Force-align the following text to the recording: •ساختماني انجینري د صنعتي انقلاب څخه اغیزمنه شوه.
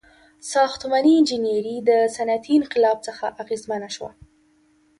•ساختماني 0.51 1.11
انجینري 1.17 1.75
د 1.89 1.91
صنعتي 2.15 2.53
انقلاب 2.59 2.97
څخه 3.07 3.25
اغیزمنه 3.41 3.89
شوه. 3.95 4.11